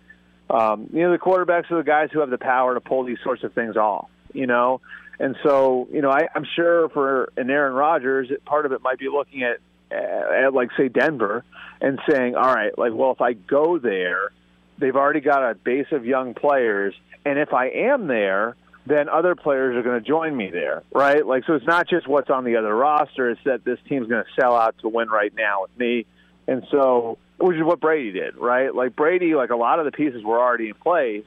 [0.51, 3.19] um, you know the quarterbacks are the guys who have the power to pull these
[3.23, 4.09] sorts of things off.
[4.33, 4.81] You know,
[5.19, 8.99] and so you know I, I'm sure for an Aaron Rodgers, part of it might
[8.99, 9.59] be looking at
[9.91, 11.45] at like say Denver
[11.81, 14.31] and saying, all right, like well if I go there,
[14.79, 18.57] they've already got a base of young players, and if I am there
[18.89, 21.25] then other players are going to join me there, right?
[21.25, 24.25] Like, so it's not just what's on the other roster; it's that this team's going
[24.25, 26.07] to sell out to win right now with me,
[26.47, 28.75] and so which is what Brady did, right?
[28.75, 31.27] Like Brady, like a lot of the pieces were already in place,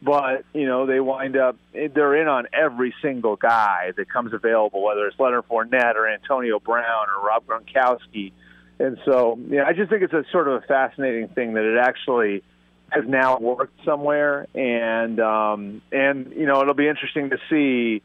[0.00, 4.82] but you know they wind up they're in on every single guy that comes available,
[4.82, 8.32] whether it's Leonard Fournette or Antonio Brown or Rob Gronkowski,
[8.78, 11.78] and so yeah, I just think it's a sort of a fascinating thing that it
[11.78, 12.42] actually
[12.90, 18.02] has now worked somewhere, and um, and you know it'll be interesting to see,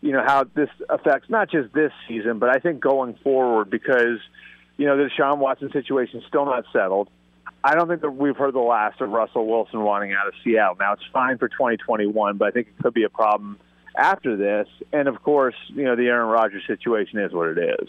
[0.00, 4.18] you know how this affects not just this season, but I think going forward because
[4.76, 7.08] you know the Deshaun Watson situation still not settled.
[7.64, 10.76] I don't think that we've heard the last of Russell Wilson wanting out of Seattle.
[10.78, 13.58] Now it's fine for 2021, but I think it could be a problem
[13.96, 14.68] after this.
[14.92, 17.88] And of course, you know the Aaron Rodgers situation is what it is.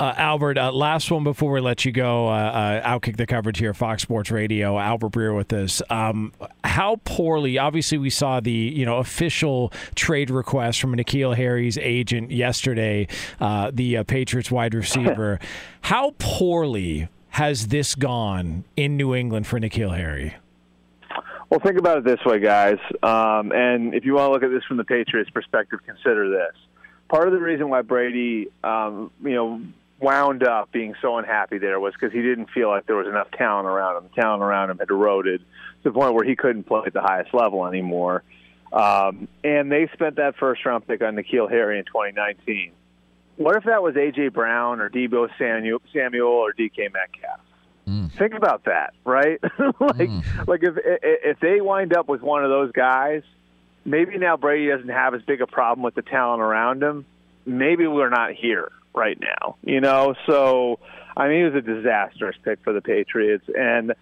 [0.00, 2.26] Uh, Albert, uh, last one before we let you go.
[2.26, 4.76] Uh, uh outkick the coverage here, Fox Sports Radio.
[4.78, 5.80] Albert Breer with us.
[5.90, 6.32] Um,
[6.64, 7.58] how poorly?
[7.58, 13.06] Obviously, we saw the you know official trade request from N'Keal Harry's agent yesterday.
[13.38, 15.38] Uh, the uh, Patriots wide receiver.
[15.82, 20.34] how poorly has this gone in New England for N'Keal Harry?
[21.50, 22.78] Well, think about it this way, guys.
[23.02, 26.56] Um, and if you want to look at this from the Patriots' perspective, consider this
[27.12, 29.60] part of the reason why Brady, um, you know,
[30.00, 33.30] wound up being so unhappy there was because he didn't feel like there was enough
[33.32, 34.10] talent around him.
[34.14, 35.44] The talent around him had eroded to
[35.84, 38.24] the point where he couldn't play at the highest level anymore.
[38.72, 42.72] Um, and they spent that first round pick on N'Keal Harry in 2019.
[43.42, 44.90] What if that was AJ Brown or
[45.38, 47.40] Samuel, Samuel or DK Metcalf?
[47.88, 48.16] Mm.
[48.16, 49.40] Think about that, right?
[49.58, 50.46] like, mm.
[50.46, 53.22] like if if they wind up with one of those guys,
[53.84, 57.04] maybe now Brady doesn't have as big a problem with the talent around him.
[57.44, 59.56] Maybe we're not here, right now.
[59.64, 60.78] You know, so
[61.16, 63.94] I mean, it was a disastrous pick for the Patriots, and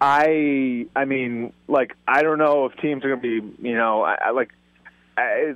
[0.00, 4.02] I, I mean, like I don't know if teams are going to be, you know,
[4.02, 4.50] I, I like,
[5.16, 5.54] I,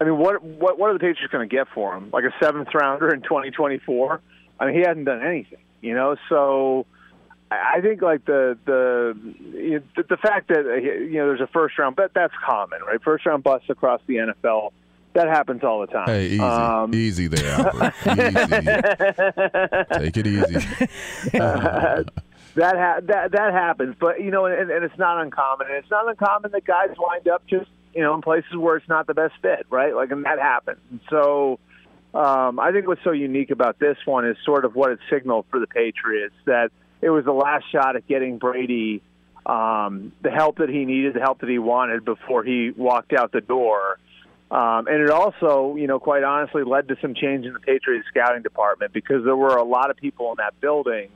[0.00, 2.10] I mean, what what what are the Patriots going to get for him?
[2.12, 4.20] Like a seventh rounder in 2024?
[4.58, 6.86] I mean, he hasn't done anything, you know, so.
[7.52, 12.14] I think like the the the fact that you know there's a first round, but
[12.14, 13.02] that's common, right?
[13.02, 14.70] First round busts across the NFL
[15.14, 16.06] that happens all the time.
[16.06, 17.92] Hey, easy, um, easy there, Albert.
[18.06, 19.98] easy.
[19.98, 20.56] Take it easy.
[21.40, 22.04] uh,
[22.54, 25.66] that ha- that that happens, but you know, and, and it's not uncommon.
[25.66, 28.88] And it's not uncommon that guys wind up just you know in places where it's
[28.88, 29.94] not the best fit, right?
[29.94, 30.80] Like, and that happens.
[30.90, 31.58] And so,
[32.14, 35.46] um, I think what's so unique about this one is sort of what it signaled
[35.50, 39.02] for the Patriots that it was the last shot at getting Brady
[39.46, 43.32] um, the help that he needed, the help that he wanted before he walked out
[43.32, 43.98] the door.
[44.50, 48.06] Um, and it also, you know, quite honestly, led to some change in the Patriots
[48.08, 51.08] scouting department because there were a lot of people in that building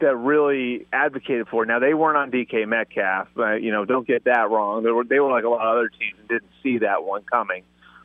[0.00, 1.64] that really advocated for.
[1.66, 4.82] Now they weren't on DK Metcalf, but you know, don't get that wrong.
[4.82, 7.22] They were they were like a lot of other teams and didn't see that one
[7.22, 7.64] coming.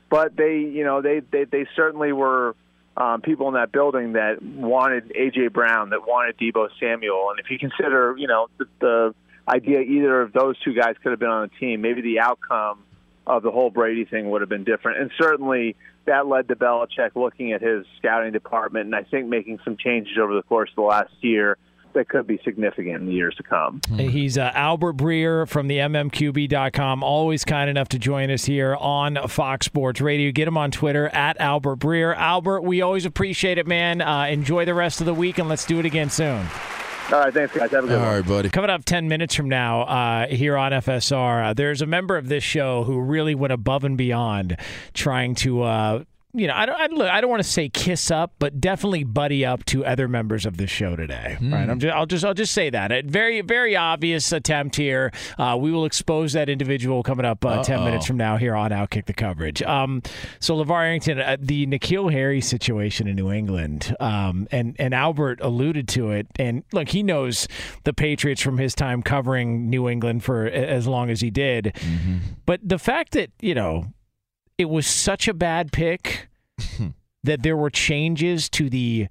[0.09, 2.55] But they, you know, they they, they certainly were
[2.97, 7.49] um, people in that building that wanted AJ Brown, that wanted Deebo Samuel, and if
[7.49, 9.15] you consider, you know, the, the
[9.47, 12.83] idea either of those two guys could have been on the team, maybe the outcome
[13.25, 14.99] of the whole Brady thing would have been different.
[15.01, 15.75] And certainly
[16.05, 20.17] that led to Belichick looking at his scouting department and I think making some changes
[20.19, 21.57] over the course of the last year
[21.99, 23.81] that could be significant in the years to come.
[23.97, 29.17] He's uh, Albert Breer from the MMQB.com, always kind enough to join us here on
[29.27, 30.31] Fox Sports Radio.
[30.31, 32.15] Get him on Twitter at Albert Breer.
[32.15, 33.99] Albert, we always appreciate it, man.
[34.01, 36.47] Uh, enjoy the rest of the week, and let's do it again soon.
[37.11, 37.71] All right, thanks, guys.
[37.71, 38.07] Have a good All one.
[38.07, 38.49] All right, buddy.
[38.49, 42.29] Coming up 10 minutes from now uh, here on FSR, uh, there's a member of
[42.29, 44.55] this show who really went above and beyond
[44.93, 45.63] trying to.
[45.63, 48.61] Uh, you know, I don't, I, look, I don't want to say kiss up, but
[48.61, 51.37] definitely buddy up to other members of the show today.
[51.39, 51.53] Hmm.
[51.53, 51.67] Right?
[51.67, 52.91] I'm just, I'll just, I'll just say that.
[52.91, 55.11] A very, very obvious attempt here.
[55.39, 58.69] Uh, we will expose that individual coming up uh, ten minutes from now here on
[58.69, 59.63] Outkick the coverage.
[59.63, 60.03] Um,
[60.39, 65.39] so Levar Arrington, uh, the N'Keal Harry situation in New England, um, and and Albert
[65.41, 66.27] alluded to it.
[66.37, 67.47] And look, he knows
[67.85, 71.75] the Patriots from his time covering New England for as long as he did.
[72.45, 73.85] But the fact that you know
[74.59, 76.27] it was such a bad pick
[77.23, 79.07] that there were changes to the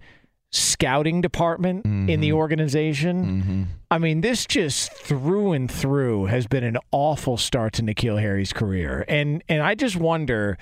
[0.50, 2.36] scouting department in the mm-hmm.
[2.36, 3.24] organization.
[3.24, 3.62] Mm-hmm.
[3.90, 8.52] I mean, this just through and through has been an awful start to N'Keal Harry's
[8.52, 10.58] career, and and I just wonder,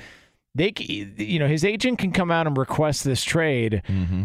[0.54, 3.82] they, you know, his agent can come out and request this trade.
[3.88, 4.22] Mm-hmm.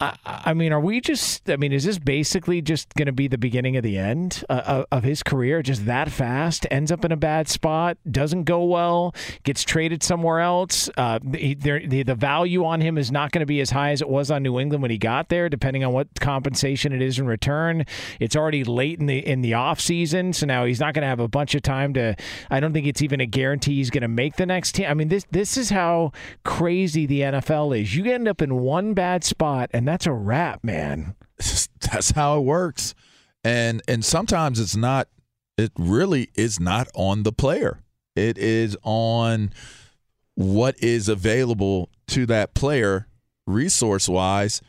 [0.00, 1.48] I, I mean, are we just?
[1.48, 4.62] I mean, is this basically just going to be the beginning of the end uh,
[4.66, 5.62] of- of his career?
[5.62, 6.66] Just that fast?
[6.68, 9.14] Ends up in a bad spot, doesn't go well,
[9.44, 10.90] gets traded somewhere else.
[10.96, 14.02] Uh, the, the the value on him is not going to be as high as
[14.02, 17.20] it was on New England when he got there, depending on what compensation it is
[17.20, 17.86] in return.
[18.18, 21.08] It's already late in the in the off season, so now he's not going to
[21.08, 22.16] have a bunch of time to.
[22.50, 24.86] I don't think it's even a guarantee he's going to make the next team.
[24.88, 26.10] I mean, this this is how
[26.44, 27.94] crazy the NFL is.
[27.94, 31.14] You end up in one bad spot, and that's a wrap, man.
[31.92, 32.94] that's how it works
[33.42, 35.08] and and sometimes it's not
[35.58, 37.80] it really is not on the player
[38.16, 39.52] it is on
[40.36, 43.06] what is available to that player
[43.46, 44.62] resource wise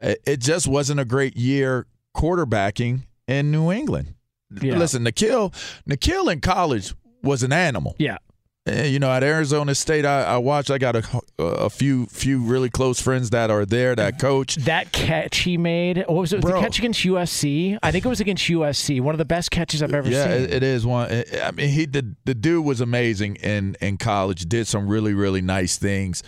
[0.00, 4.14] it it just wasn't a great year quarterbacking in New England
[4.62, 4.78] Yeah.
[4.78, 5.52] listen N'Keal
[5.88, 8.18] N'Keal in college was an animal Yeah.
[8.66, 10.72] You know, at Arizona State, I, I watched.
[10.72, 14.56] I got a, a few few really close friends that are there that coach.
[14.56, 16.40] That catch he made, what was it?
[16.40, 16.54] Bro.
[16.54, 17.78] the catch against USC?
[17.80, 19.00] I think it was against USC.
[19.00, 20.32] One of the best catches I've ever Yeah, seen.
[20.32, 21.08] it, it is one.
[21.44, 24.48] I mean, he the the dude was amazing in in college.
[24.48, 26.24] Did some really really nice things.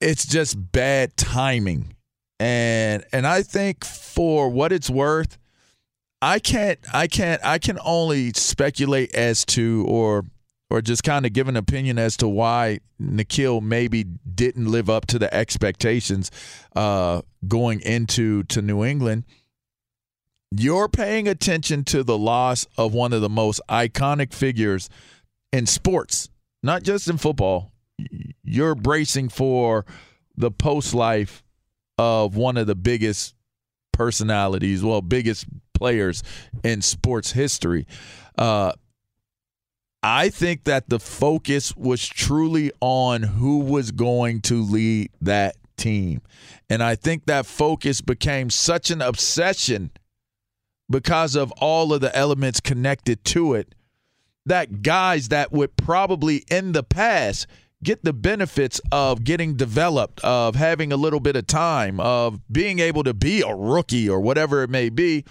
[0.00, 1.94] It's just bad timing,
[2.38, 5.36] and and I think for what it's worth,
[6.22, 10.24] I can't I can't I can only speculate as to or
[10.70, 15.06] or just kind of give an opinion as to why N'Keal maybe didn't live up
[15.06, 16.30] to the expectations
[16.76, 19.24] uh, going into to New England
[20.50, 24.88] you're paying attention to the loss of one of the most iconic figures
[25.52, 26.28] in sports,
[26.62, 27.72] not just in football.
[28.42, 29.84] You're bracing for
[30.36, 31.44] the post life
[31.98, 33.34] of one of the biggest
[33.92, 36.22] personalities, well, biggest players
[36.64, 37.86] in sports history.
[38.36, 38.72] Uh,
[40.02, 46.22] I think that the focus was truly on who was going to lead that team.
[46.70, 49.90] And I think that focus became such an obsession
[50.88, 53.74] because of all of the elements connected to it
[54.46, 57.46] that guys that would probably in the past
[57.82, 62.78] get the benefits of getting developed of having a little bit of time of being
[62.78, 65.24] able to be a rookie or whatever it may be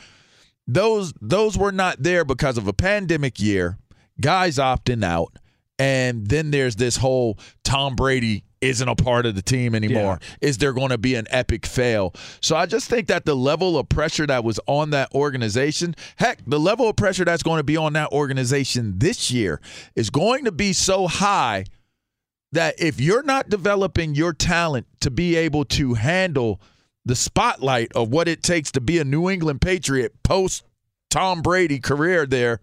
[0.67, 3.77] those those were not there because of a pandemic year
[4.21, 5.33] guys opting out
[5.79, 10.19] and then there's this whole Tom Brady isn't a part of the team anymore.
[10.41, 12.13] Is there going to be an epic fail?
[12.41, 16.39] So I just think that the level of pressure that was on that organization, heck,
[16.45, 19.61] the level of pressure that's going to be on that organization this year
[19.95, 21.63] is going to be so high
[22.51, 26.59] that if you're not developing your talent to be able to handle
[27.05, 30.63] the spotlight of what it takes to be a New England Patriot post
[31.09, 32.59] Tom Brady career there,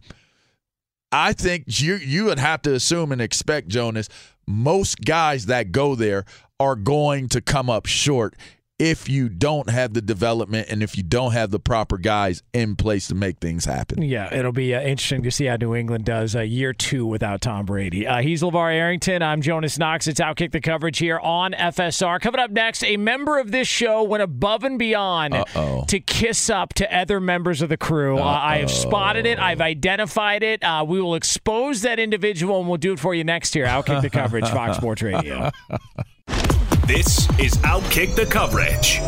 [1.19, 4.11] I think you you would have to assume and expect Jonas
[4.47, 6.27] most guys that go there
[6.61, 8.35] are going to come up short
[8.79, 12.77] if you don't have the development and if you don't have the proper guys in
[12.77, 14.03] place to make things happen.
[14.03, 17.41] Yeah, it'll be uh, interesting to see how New England does uh, year two without
[17.41, 18.07] Tom Brady.
[18.07, 19.23] Uh, he's LeVar Arrington.
[19.23, 20.07] I'm Jonas Knox.
[20.07, 22.21] It's Outkick the coverage here on FSR.
[22.21, 25.85] Coming up next, a member of this show went above and beyond Uh-oh.
[25.89, 28.19] to kiss up to other members of the crew.
[28.19, 29.39] Uh, I have spotted it.
[29.39, 30.63] I've identified it.
[30.63, 33.65] Uh, we will expose that individual, and we'll do it for you next year.
[33.65, 35.51] Outkick the coverage, Fox Sports Radio.
[36.87, 39.01] This is Outkick the Coverage.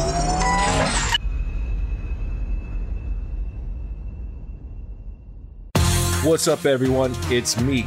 [6.24, 7.14] What's up, everyone?
[7.30, 7.86] It's me,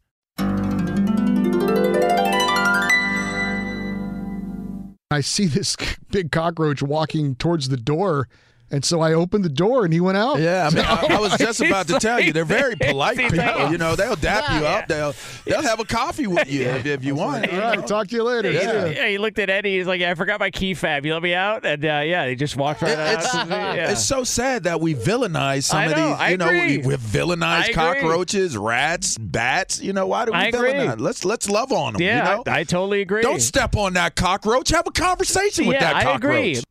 [5.11, 5.75] I see this
[6.11, 8.27] big cockroach walking towards the door.
[8.71, 10.39] And so I opened the door and he went out.
[10.39, 13.69] Yeah, I mean, I, I was just about to tell you, they're very polite people.
[13.69, 14.87] You know, they'll dap you up.
[14.87, 15.13] They'll
[15.45, 17.51] they'll have a coffee with you if, if you want.
[17.51, 18.49] All right, talk to you later.
[18.49, 18.85] Yeah.
[18.85, 19.77] yeah, he looked at Eddie.
[19.77, 21.05] He's like, yeah, I forgot my key fab.
[21.05, 21.65] You let me out?
[21.65, 23.13] And uh, yeah, he just walked right out.
[23.15, 23.91] It's, yeah.
[23.91, 26.17] it's so sad that we villainize some I of know, these.
[26.17, 26.77] I You know, agree.
[26.77, 29.81] we, we villainize cockroaches, rats, bats.
[29.81, 30.89] You know, why do we I agree.
[30.95, 32.01] Let's let's love on them.
[32.01, 32.43] yeah, you know?
[32.47, 33.21] I, I totally agree.
[33.21, 34.69] Don't step on that cockroach.
[34.69, 36.23] Have a conversation with yeah, that I cockroach.
[36.23, 36.63] agree.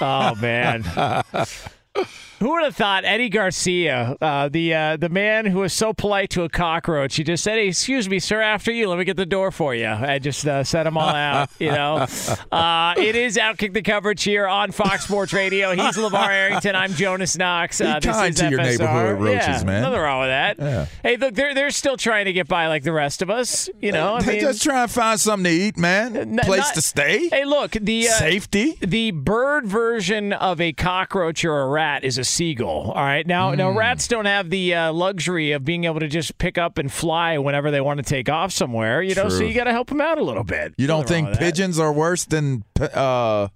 [0.00, 0.84] Oh man.
[2.44, 6.28] Who would have thought Eddie Garcia, uh, the uh, the man who was so polite
[6.32, 8.86] to a cockroach, he just said, hey, "Excuse me, sir, after you.
[8.86, 11.48] Let me get the door for you." I just uh, set them all out.
[11.58, 12.06] You know,
[12.52, 15.74] uh, it is outkick the coverage here on Fox Sports Radio.
[15.74, 16.76] He's LeVar Arrington.
[16.76, 17.80] I'm Jonas Knox.
[17.80, 19.80] Uh, kind to your neighborhood roaches, yeah, man.
[19.80, 20.58] Nothing wrong with that.
[20.58, 20.86] Yeah.
[21.02, 23.70] Hey, look, they're they're still trying to get by like the rest of us.
[23.80, 26.14] You know, I mean, just try and find something to eat, man.
[26.14, 27.26] N- Place not- to stay.
[27.30, 28.76] Hey, look, the uh, Safety.
[28.82, 32.90] the bird version of a cockroach or a rat is a seagull.
[32.90, 33.78] All right, now now Hmm.
[33.78, 37.38] rats don't have the uh, luxury of being able to just pick up and fly
[37.38, 39.02] whenever they want to take off somewhere.
[39.02, 40.74] You know, so you got to help them out a little bit.
[40.76, 43.48] You don't think pigeons are worse than uh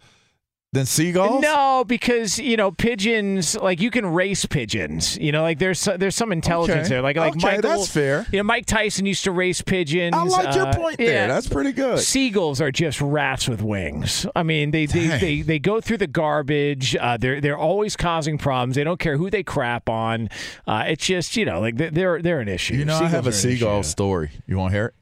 [0.73, 1.43] than seagulls?
[1.43, 3.57] No, because you know pigeons.
[3.57, 5.17] Like you can race pigeons.
[5.19, 6.89] You know, like there's there's some intelligence Okay.
[6.89, 7.03] there.
[7.03, 8.27] Like like Okay, Michael, that's fair.
[8.31, 10.15] You know, Mike Tyson used to race pigeons.
[10.15, 11.07] I like your uh, point there.
[11.13, 11.27] yeah.
[11.27, 11.99] That's pretty good.
[12.01, 14.27] Seagulls are just rats with wings.
[14.37, 15.21] I mean, they they, Dang.
[15.21, 16.95] they, they go through the garbage.
[16.97, 18.77] Uh, they're they're always causing problems.
[18.77, 20.29] They don't care who they crap on.
[20.67, 22.75] Uh, it's just you know like they're they're, they're an issue.
[22.75, 24.31] You know, I have a seagull story.
[24.47, 24.95] You want to hear it?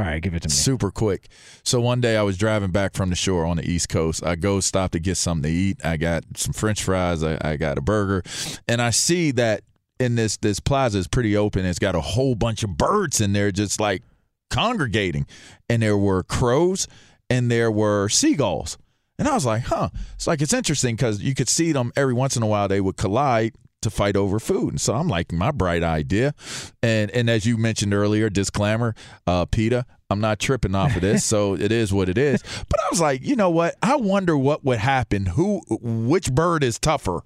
[0.00, 0.52] All right, give it to me.
[0.52, 1.28] Super quick.
[1.62, 4.24] So one day I was driving back from the shore on the East Coast.
[4.24, 5.84] I go stop to get something to eat.
[5.84, 7.22] I got some French fries.
[7.22, 8.22] I, I got a burger,
[8.66, 9.62] and I see that
[9.98, 11.66] in this this plaza is pretty open.
[11.66, 14.02] It's got a whole bunch of birds in there, just like
[14.48, 15.26] congregating,
[15.68, 16.88] and there were crows
[17.28, 18.78] and there were seagulls.
[19.18, 19.90] And I was like, huh.
[20.14, 22.68] It's like it's interesting because you could see them every once in a while.
[22.68, 24.70] They would collide to fight over food.
[24.70, 26.34] And so I'm like, my bright idea.
[26.82, 28.94] And and as you mentioned earlier, disclaimer,
[29.26, 32.42] uh, PETA, I'm not tripping off of this, so it is what it is.
[32.68, 33.76] But I was like, you know what?
[33.82, 35.26] I wonder what would happen.
[35.26, 37.22] Who, which bird is tougher?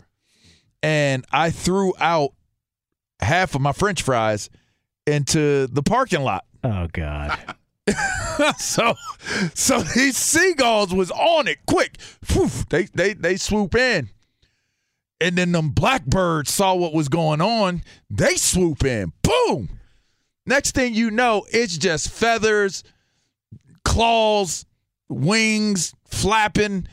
[0.82, 2.32] And I threw out
[3.20, 4.50] half of my French fries
[5.06, 6.44] into the parking lot.
[6.62, 7.38] Oh God.
[8.58, 8.94] so
[9.54, 12.00] so these seagulls was on it quick.
[12.22, 14.10] Phew, they they they swoop in.
[15.20, 17.82] And then them blackbirds saw what was going on.
[18.10, 19.12] They swoop in.
[19.22, 19.80] Boom.
[20.46, 22.84] Next thing you know, it's just feathers,
[23.84, 24.66] claws,
[25.08, 26.86] wings, flapping,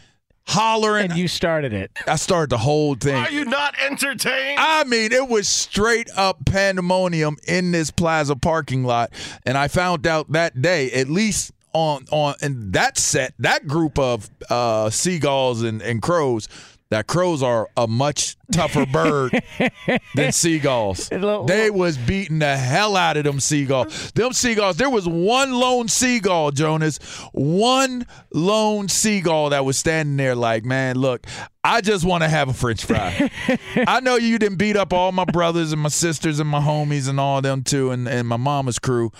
[0.47, 1.11] hollering.
[1.11, 1.91] And you started it.
[2.07, 3.15] I started the whole thing.
[3.15, 4.59] Are you not entertained?
[4.59, 9.11] I mean, it was straight up pandemonium in this plaza parking lot,
[9.45, 13.97] and I found out that day, at least on on in that set, that group
[13.97, 16.47] of uh, seagulls and, and crows.
[16.91, 19.41] That crows are a much tougher bird
[20.15, 21.07] than seagulls.
[21.07, 24.11] They was beating the hell out of them seagulls.
[24.11, 24.75] Them seagulls.
[24.75, 26.97] There was one lone seagull, Jonas.
[27.31, 31.25] One lone seagull that was standing there like, man, look,
[31.63, 33.31] I just want to have a French fry.
[33.87, 37.07] I know you didn't beat up all my brothers and my sisters and my homies
[37.07, 39.13] and all them too, and, and my mama's crew.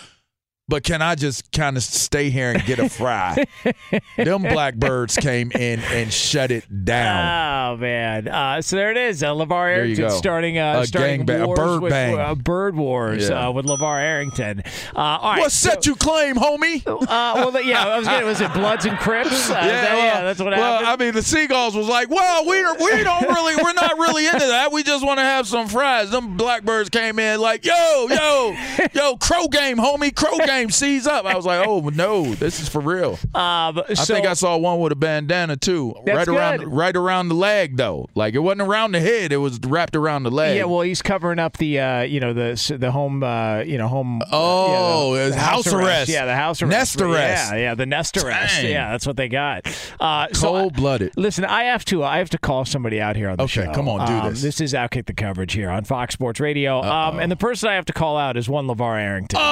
[0.68, 3.44] But can I just kind of stay here and get a fry?
[4.18, 7.74] them blackbirds came in and shut it down.
[7.74, 8.30] Oh man!
[8.30, 9.22] Uh, so there it is.
[9.22, 12.18] Uh, Levar Arrington starting uh, A starting gangbang- a bird with, bang.
[12.18, 13.48] Uh, bird wars Yeah.
[13.50, 14.62] uh, with Levar Arrington.
[14.96, 15.40] Uh, all right.
[15.42, 16.86] what set you claim, homie?
[16.88, 17.04] Uh,
[17.52, 18.26] well, yeah, I was gonna.
[18.26, 19.50] Was it Bloods and Crips?
[19.50, 21.02] Uh, that- yeah, that's what well, happened.
[21.02, 24.40] I mean, the seagulls was like, "Well, we we don't really, we're not really into
[24.48, 24.72] that.
[24.72, 28.56] We just want to have some fries." Them blackbirds came in like, "Yo, yo,
[28.94, 32.70] yo, crow game, homie, crow game, seize up." I was like, "Oh no, this is
[32.70, 36.68] for real." Um, I think I saw one with a bandana too, right around, good.
[36.72, 38.08] right around the leg though.
[38.16, 40.58] Like it wasn't around the head; it was wrapped around the leg.
[40.58, 43.88] Yeah, well, he's covering up the, uh, you know, the the home, uh, you know,
[43.88, 44.22] home.
[44.32, 46.10] Oh, yeah, the- the house arrest.
[46.10, 46.72] Yeah, the house arrest.
[46.72, 47.52] Nest arrest.
[47.54, 48.62] Yeah, yeah, the nest arrest.
[48.62, 48.72] Dang.
[48.72, 49.66] Yeah, that's what they got.
[50.00, 51.12] Uh, so cold blooded.
[51.18, 52.04] Listen, I have to.
[52.04, 53.74] I have to call somebody out here on the Okay, show.
[53.74, 54.42] come on, do Um, this.
[54.42, 56.82] This is outkick the coverage here on Fox Sports Radio.
[56.82, 59.40] Um, and the person I have to call out is one Levar Arrington.
[59.42, 59.44] Oh,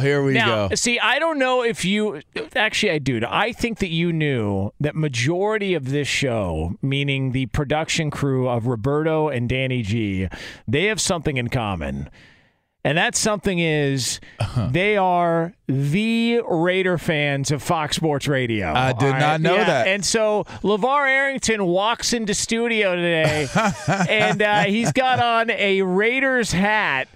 [0.00, 0.74] here we now, go.
[0.74, 2.20] see, I don't know if you
[2.56, 3.20] actually I do.
[3.28, 8.66] I think that you knew that majority of this show, meaning the production crew of
[8.66, 10.28] Roberto and Danny G,
[10.68, 12.08] they have something in common.
[12.86, 14.68] And that something is Uh-huh.
[14.70, 18.74] they are the Raider fans of Fox Sports Radio.
[18.74, 19.86] I did All not know Yeah, that.
[19.88, 23.48] And so LeVar Arrington walks into studio today
[24.10, 27.08] and uh, he's got on a Raiders hat.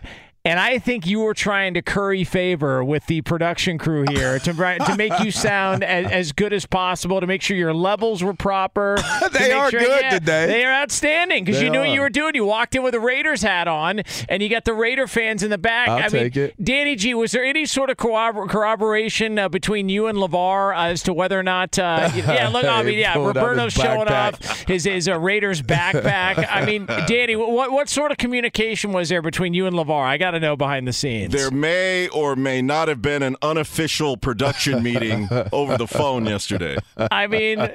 [0.48, 4.52] And I think you were trying to curry favor with the production crew here to
[4.54, 8.32] to make you sound as, as good as possible, to make sure your levels were
[8.32, 8.96] proper.
[9.32, 10.46] They are sure- good yeah, today.
[10.46, 12.34] They are outstanding because you knew what you were doing.
[12.34, 15.50] You walked in with a Raiders hat on, and you got the Raider fans in
[15.50, 15.88] the back.
[15.88, 16.64] I'll I take mean, it.
[16.64, 21.02] Danny G, was there any sort of corrobor- corroboration uh, between you and Levar as
[21.02, 21.78] to whether or not?
[21.78, 26.46] Uh, yeah, look, I mean, yeah, Roberto's showing off his his uh, Raiders backpack.
[26.48, 30.04] I mean, Danny, what what sort of communication was there between you and Levar?
[30.04, 31.32] I got to know behind the scenes.
[31.32, 36.76] There may or may not have been an unofficial production meeting over the phone yesterday.
[37.10, 37.68] I mean,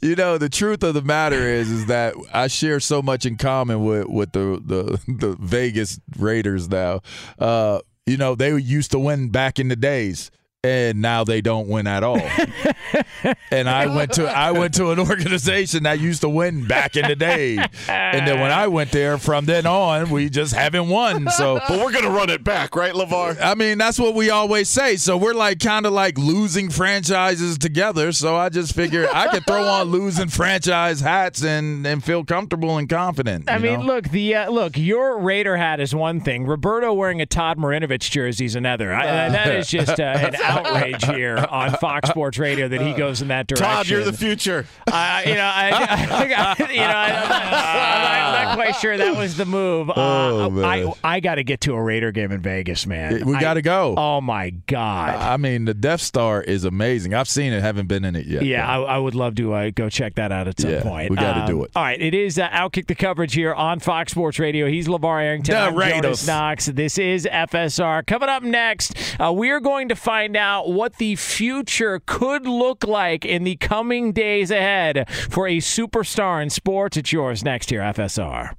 [0.00, 3.36] you know, the truth of the matter is, is that I share so much in
[3.36, 7.00] common with with the the, the Vegas Raiders now.
[7.38, 10.30] Uh, you know, they used to win back in the days
[10.64, 12.18] and now they don't win at all.
[13.50, 17.06] and I went to I went to an organization that used to win back in
[17.06, 17.58] the day,
[17.88, 21.28] and then when I went there, from then on, we just haven't won.
[21.30, 23.38] So, but we're gonna run it back, right, Levar?
[23.40, 24.96] I mean, that's what we always say.
[24.96, 28.12] So we're like kind of like losing franchises together.
[28.12, 32.78] So I just figured I could throw on losing franchise hats and and feel comfortable
[32.78, 33.50] and confident.
[33.50, 33.86] I mean, know?
[33.86, 36.46] look the uh, look your Raider hat is one thing.
[36.46, 38.94] Roberto wearing a Todd Marinovich jersey is another.
[38.94, 43.22] I, that is just uh, an outrage here on Fox Sports Radio that he goes
[43.22, 43.66] in that direction.
[43.66, 44.66] Todd, you're the future.
[44.86, 49.36] Uh, you know, I, I, I you know, I, am not quite sure that was
[49.36, 49.90] the move.
[49.90, 50.92] Uh, Oh, I, man.
[51.02, 53.26] I got to get to a Raider game in Vegas, man.
[53.26, 53.94] we got to go.
[53.96, 55.14] Oh my God.
[55.16, 57.14] I mean, the Death Star is amazing.
[57.14, 58.44] I've seen it, haven't been in it yet.
[58.44, 61.10] Yeah, I, I would love to uh, go check that out at some Yeah, point.
[61.10, 61.70] Um, we gotta do it.
[61.76, 64.66] All right, it is uh, Outkick the coverage here on Fox Sports Radio.
[64.68, 65.54] He's LeVar Arrington.
[65.54, 66.26] The I'm Jonas Raiders.
[66.26, 66.66] Knox.
[66.66, 68.06] This is FSR.
[68.06, 73.24] Coming up next, uh, we're going to find out what the future could look like
[73.24, 76.96] in the coming days ahead for a superstar in sports.
[76.96, 78.54] It's yours next here, FSR.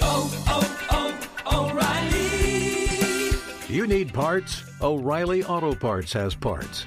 [0.00, 3.74] Oh, oh, oh, O'Reilly.
[3.74, 4.62] You need parts?
[4.80, 6.86] O'Reilly Auto Parts has parts.